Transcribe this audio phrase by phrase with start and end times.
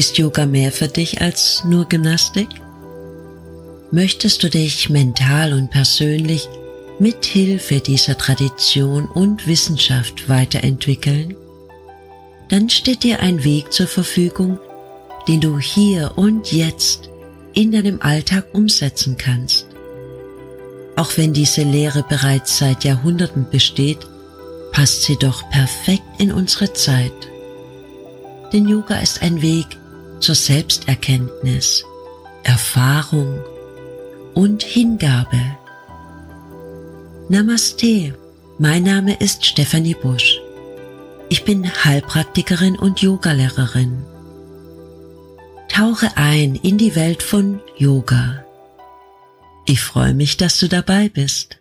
[0.00, 2.48] Ist Yoga mehr für dich als nur Gymnastik?
[3.90, 6.48] Möchtest du dich mental und persönlich
[6.98, 11.36] mit Hilfe dieser Tradition und Wissenschaft weiterentwickeln?
[12.48, 14.58] Dann steht dir ein Weg zur Verfügung,
[15.28, 17.10] den du hier und jetzt
[17.52, 19.66] in deinem Alltag umsetzen kannst.
[20.96, 23.98] Auch wenn diese Lehre bereits seit Jahrhunderten besteht,
[24.72, 27.12] passt sie doch perfekt in unsere Zeit.
[28.54, 29.76] Denn Yoga ist ein Weg
[30.20, 31.84] zur Selbsterkenntnis,
[32.42, 33.40] Erfahrung
[34.34, 35.40] und Hingabe.
[37.28, 38.14] Namaste,
[38.58, 40.40] mein Name ist Stefanie Busch.
[41.28, 44.04] Ich bin Heilpraktikerin und Yogalehrerin.
[45.68, 48.44] Tauche ein in die Welt von Yoga.
[49.66, 51.59] Ich freue mich, dass du dabei bist.